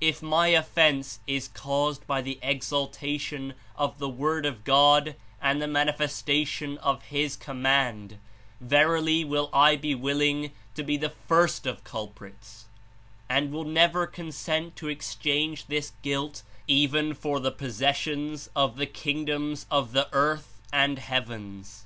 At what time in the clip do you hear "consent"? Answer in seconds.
14.06-14.74